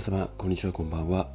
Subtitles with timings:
[0.00, 1.28] 皆様、こんにちは、こんばんは。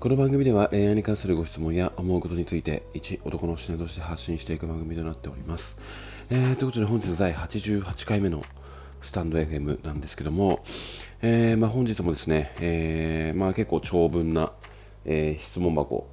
[0.00, 5.78] この番組では恋愛に関するご質問や思うことについて、一男の視点として発信していく番組となっております。
[6.28, 8.42] えー、ということで、本日第88回目の
[9.00, 10.64] スタンド FM なんですけども、
[11.22, 14.54] えー、まあ、本日もですね、えー、まあ、結構長文な、
[15.04, 16.08] え質問箱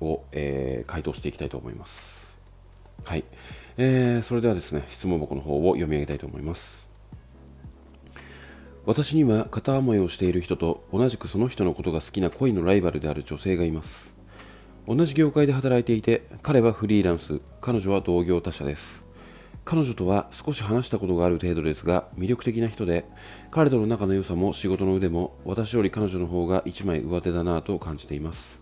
[0.00, 2.26] を、え回答していきたいと思います。
[3.04, 3.22] はい。
[3.76, 6.89] えー、それではですね、質問箱の方を読み上げたいと思います。
[8.90, 14.16] 私には片思いをしている人と同じくその人のことが好きな恋のライバルである女性がいます。
[14.88, 19.04] 同じ業界で働いていて彼はフリーランス彼女は同業他社です。
[19.64, 23.04] 彼女とは少し話したことがある程度ですが魅力的な人で
[23.52, 28.60] 彼との仲の良さも仕事の腕も私より彼女の方が一枚上手だなぁと感じています。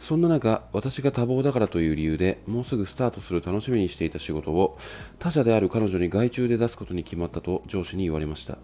[0.00, 4.76] そんな中私が多忙だからという理由でもうすぐスタートする楽しみにしていた仕事を
[5.20, 8.58] 他社である彼女に外注で出すことに決まったと上司に言われました。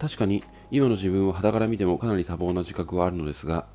[0.00, 3.66] 確かに今の自分を肌から見てもかなり多忙な自覚はあるのですが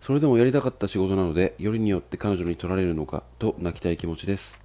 [0.00, 4.60] それでもやりたかった仕事なのでよりによって彼女に取られるのかと泣きたい気持ちです。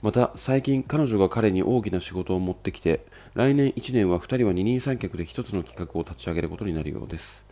[0.00, 7.44] また最近彼女が彼に大きな仕事を持ってきて来年1年は2人は二人三脚で1つの企画を立ち上げることになるようです。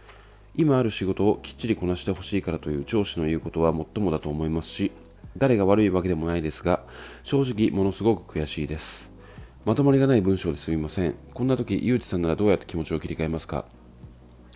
[0.55, 4.93] 今ある仕事をきっちりこなしてほしいからという上司の言うことはもっともだと思いますし
[5.39, 6.85] 誰が悪いわけでもないですが
[7.23, 9.12] 正直ものすごく悔しいです。
[9.65, 11.15] まとまりがない文章ですみません。
[11.35, 13.65] こんな時、ゆうちさんならどうやって気持ちを切り替えますか？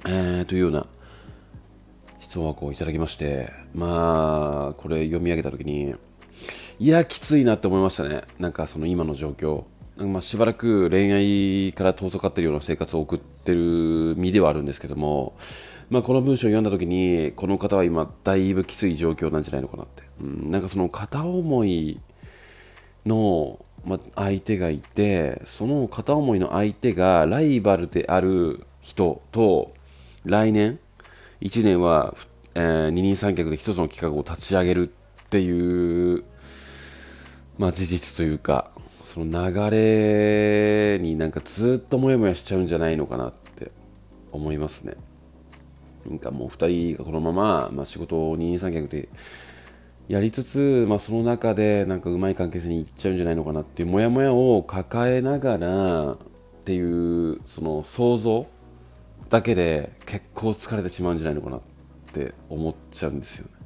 [0.04, 0.88] えー、というような
[2.18, 5.94] 質問をいただきまして、まあ、これ読み上げた時に、
[6.80, 8.22] いや、きついなって思いましたね。
[8.40, 9.64] なんかその今の状況。
[9.96, 15.38] まあ、しばらく恋愛から遠ざかってるような生活を送ってる身ではあるんですけども、
[15.88, 22.00] まあ、この文章を読んだ時にこの方は今だいぶきつい状況なんじゃないのかなって、うん、なんかその片思い
[23.06, 29.72] のま相手がいてその片思いの相手がライバルである人と
[30.24, 30.80] 来年
[31.40, 32.16] 1年は、
[32.54, 36.25] えー、二人三脚で一つの企画を立ち上げるっていう、
[37.58, 38.70] まあ、事実というか
[39.04, 43.70] その流れになんかずっとモヤモヤしちゃうんじゃないのかなって
[44.32, 44.94] 思いますね。
[46.04, 49.08] なんかもう2人がこのまま、まあ、仕事を二人三脚で
[50.09, 56.19] やりつつ、まあ、その中でなんかうまい関係性にいっちゃうんじゃないのかなっていうモヤモヤを抱えながらっ
[56.65, 58.47] ていうその想像
[59.31, 61.61] だけで結構疲れてしまうんじゃないのかなっ
[62.12, 63.56] て思っちゃうんですよね。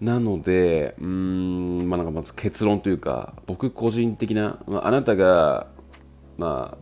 [0.00, 5.68] なので、うん、まあ、なんかまず結論というか、僕個人的な、まあ、あなたが、
[6.36, 6.78] まあ、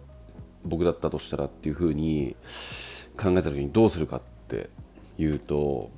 [0.64, 2.37] 僕だったとしたらっていうふうに
[3.16, 4.70] 考えた時にどうするかって
[5.19, 5.91] いうと、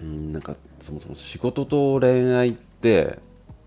[0.00, 3.18] うんなんかそもそも仕事と恋愛って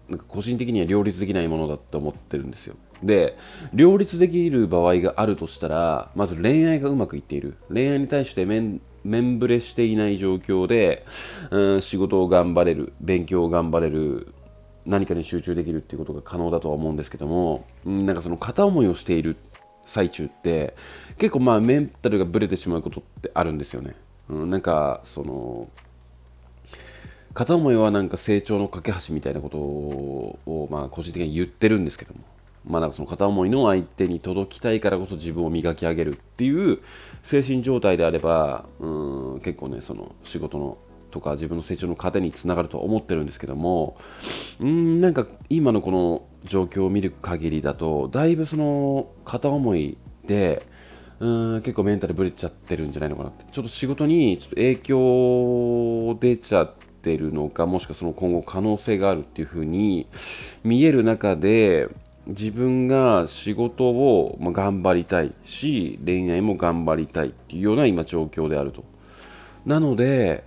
[0.10, 2.76] なんか個人的には両立できないものだって思ってるんですよ。
[3.04, 3.38] で
[3.74, 7.56] 両立できる場合があるとしたらまず恋愛がうまくいっている。
[7.70, 11.06] 恋愛に対して面面ぶれしていない状況で、
[11.50, 14.34] うん、仕事を頑張れる勉強を頑張れる
[14.86, 19.38] 何かに集中できるっていうことが可能だとは思うんですけども、うん、なんかその片思いをしている
[19.86, 20.76] 最中って
[21.18, 23.96] 結構まあメンタルがブレてしまうことってあるんですよね、
[24.30, 25.70] うん、なんかその
[27.38, 32.22] 片思いはなんか成長の架け橋みたいなことを、まあ、個人的に言ってるんですけども、
[32.66, 36.80] まあ、なんかその片思いの相手に届きたいからこそ自分を磨き上げるっていう
[37.22, 40.80] 精神状態であればうん結構ねその仕事の
[41.12, 43.98] とか自分の成長の糧につながると思ってるんですけども。
[44.60, 50.66] うんなんか今のこの状況を見る限りだとだいぶその片思いで
[51.20, 53.46] うん結構メンタルブレちゃってるんじゃないのかなって。
[53.52, 56.74] ちょっと仕事にちょっと影響出ちゃっ
[57.08, 60.08] ててるのかもしくはその今後可能性があるっていうふうに
[60.66, 61.88] 見える中で
[62.26, 68.84] 自分が仕事を頑張りたいし恋愛も頑張りたいっていうような今状況であると。
[69.66, 70.44] なので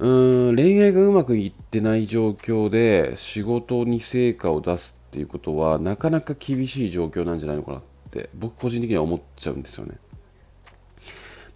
[0.00, 9.98] うん恋愛がうまくいってない状況で仕事に成果を出すっていうことはなかなか厳しい状況なんじゃないのかなって僕個人的には思っちゃうんですよね。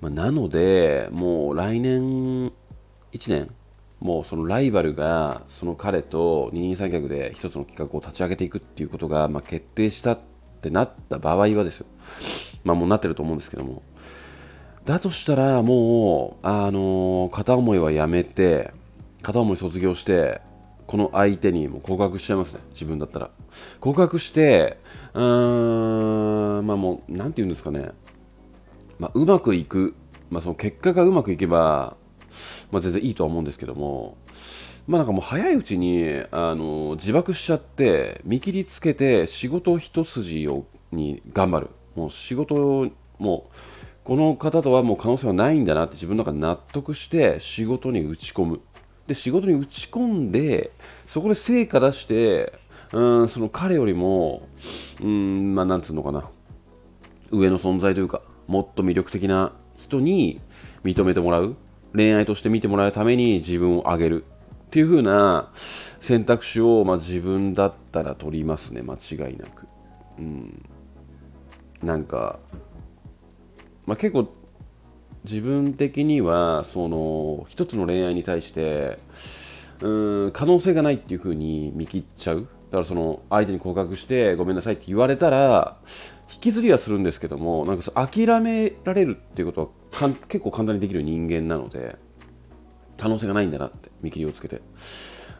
[0.00, 2.52] まあ、なのでもう来年
[3.12, 3.50] 1年
[4.00, 10.18] もうそのライバルがその彼と二人三脚で一つの企画を立ち上げていくっていうことが、まあ、決定したっ
[10.60, 11.86] てなった場合はですよ、
[12.64, 13.82] まあ、もうなってると思うんですけども。
[14.84, 18.72] だとしたらもう、あの、片思いはやめて
[19.22, 20.42] 片思い卒業して
[20.86, 22.60] この相手にも告白しちゃいますね。
[22.72, 23.30] 自分だったら。
[23.80, 24.78] 告白して
[25.14, 27.92] うーんまあもう何て言うんですかね、
[28.98, 29.94] まあ、うまくいく、
[30.30, 31.96] まあ、その結果がうまくいけば
[32.70, 34.16] まあ、全然いいとは思うんですけども、
[34.86, 41.68] まあなんかもう早いうちにあの自爆しちゃって見切りつけて仕事一筋をに頑張る。
[41.94, 43.50] もう仕事もう
[44.04, 48.60] この方とはもう可能性はないんだなって自分の中で納得して仕事に打ち込む。
[49.06, 50.72] で仕事に打ち込んで
[51.06, 52.52] そこで成果出して
[52.92, 54.48] うんその彼よりも
[55.00, 56.28] うんまあなんつうのかな。
[57.30, 60.40] 上の存在というかもっと魅力的な人に
[60.84, 61.56] 認めてもらう。
[61.94, 65.50] 恋愛として見てもらうために自分を上げるっていう風な
[66.00, 68.82] 選択肢を、まあ、自分だったら取りますね。
[68.82, 69.66] 間違いなく。
[70.18, 70.68] うん。
[71.82, 72.40] なんか、
[73.86, 74.32] まあ、結構
[75.24, 78.98] 自分的にはその一つの恋愛に対して
[79.80, 82.46] うん可能性がないっていう風に見切っちゃう。
[82.70, 85.76] だからその相手に告白してごめんなさいって言われたら
[86.32, 91.96] 引きずりはするんですけどもなんか諦められるっていうことは結構簡単にできる人間なので
[92.98, 94.62] 可能性がないんだなって見切りをつけて、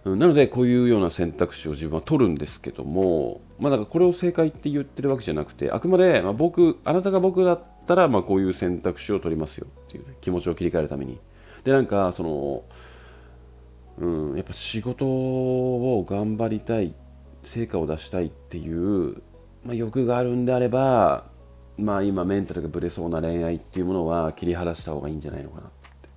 [0.04, 11.18] うん、なのでこういうような選択肢を自分は取るんですけどもまあだからこれを正解って言ってるわけじゃなくてあくまでまあ僕あなたが僕だったらまあこういう選択肢を取りますよっていう、ね、気持ちを切り替えるために。
[11.64, 12.64] でなんかその
[13.98, 16.94] うん、やっぱ仕事を頑張りたい
[17.44, 19.22] 成果を出したいっていう
[19.64, 21.24] まあ、欲があるんであれば、
[21.78, 25.70] まあ、今メンタルがぶれそうな恋愛っていうものは切り離した方がいいんじゃないのかなっ
[26.02, 26.08] て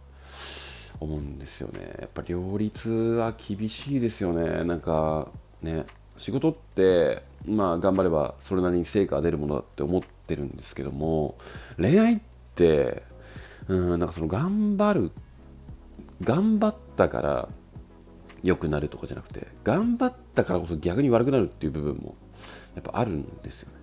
[1.00, 1.96] 思うんですよね。
[2.00, 4.64] やっぱ両立は厳しいですよね。
[4.66, 5.86] なんかね
[6.18, 11.38] 仕事ってまあ頑張ればそれなりに成果が出るものだって思ってるんですけども
[11.78, 12.20] 恋愛っ
[12.56, 13.04] て
[13.68, 15.12] うんなんかその頑張る
[16.22, 17.50] 頑張ったから
[18.44, 22.16] 良くなるとかじゃなくて頑張ったからこそ逆に悪くなるっていう部分も
[22.78, 23.78] やっぱあるんですよね。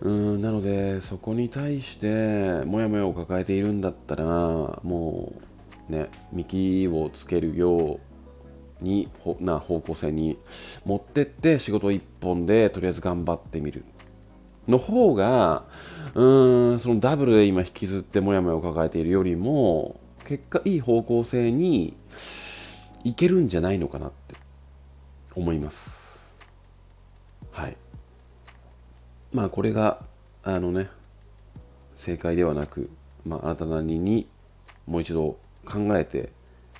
[0.00, 4.24] うんなのでそこに対してモヤモヤを抱えているんだったら
[4.84, 5.32] も
[5.88, 7.98] うね見切りをつけるよ
[8.80, 9.08] うに
[9.40, 10.38] な方向性に
[10.84, 13.84] 持ってって仕事一本でとりあえず頑張ってみる
[14.68, 15.64] の方が
[16.14, 21.96] うーんそのダブルで今引きずってモヤモヤを抱えているよりも結果いい方向性に
[23.02, 24.36] いけるんじゃないのかなって
[25.34, 25.97] 思います。
[27.58, 27.76] はい。
[29.32, 29.98] まあこれが
[30.44, 30.88] あのね
[31.96, 32.88] 正解ではなく、
[33.24, 34.28] まあ、あなたなりに
[34.86, 36.30] もう一度考えて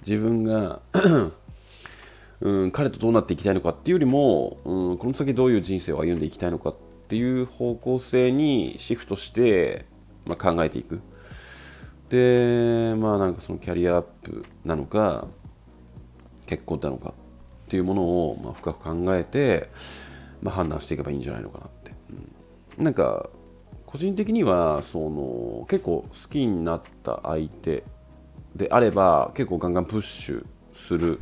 [0.07, 0.81] 自分が
[2.41, 6.75] うん、彼とどうなっていきたいのかっていうよりも、うん、この先どういう人生を歩んでいきたいのかっ
[7.09, 9.85] ていう方向性にシフトして、
[10.27, 11.01] まあ、考えていく。
[12.09, 15.27] でまあなんかそのキャリアアップなのか
[16.47, 17.13] 結婚なのかっ
[17.69, 19.69] ていうものを、まあ、深く考えて
[20.43, 21.93] まあ、判断していけばいいんじゃないのかなって、
[22.79, 23.29] うん、なんか
[23.87, 27.85] 個人的にはその結構好きになった相手
[28.55, 31.21] であれば結構ガンガンプッシュする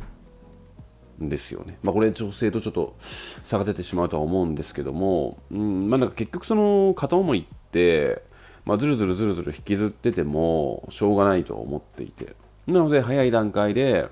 [1.23, 1.79] んですよね。
[1.81, 2.95] まあ、これ女性とちょっと
[3.43, 5.89] 差が出てしまうとは思うんですけども、うん。
[5.89, 8.21] まあ、なんか結局その片思いって、
[8.65, 12.35] まあ、ずるずるずるずる引きずっててもしょうがないと思っていて。
[12.67, 14.09] なので早い段階で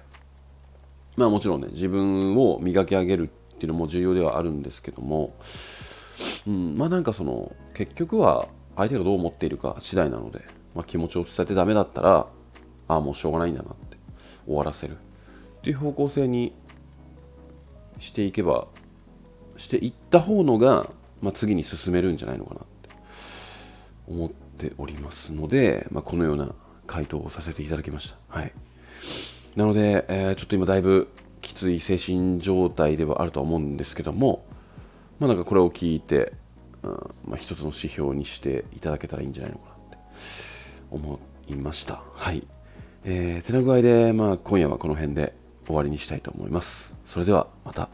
[1.18, 5.34] まあもちろんね自分を磨き上げるっっていうのも重要ではあるんですけども、
[6.46, 10.42] うん、まあなんかその結局は相手がどう思っているか次第なので、
[10.76, 12.28] まあ、気持ちを伝えてダメだったら
[12.88, 13.98] ああもうしょうがないんだなって
[14.46, 16.54] 終わらせるっていう方向性に
[18.00, 18.68] していけば
[19.58, 20.90] していった方のが、
[21.22, 22.90] まあ、次に進めるんじゃないのかなって
[24.08, 26.54] 思っておりますので、まあ、このような
[26.88, 28.18] 回答をさせていただきました。
[28.28, 28.52] はい、
[29.56, 31.08] なので、えー、ちょっと今だいぶ
[31.46, 34.44] きつい精神状態ではあるとは思うんですけども、
[35.20, 36.34] まあ、なんかこれを聞いて、
[36.82, 36.92] うん
[37.28, 39.98] まあ、一つの指標にしていただけたらいいんじゃないのかなって
[40.90, 42.02] 思いました。
[42.14, 42.48] はい。
[43.04, 45.36] えー、てな具合で、まあ、今夜はこの辺で
[45.68, 46.92] 終わりにしたいと思います。
[47.06, 47.90] それではまた。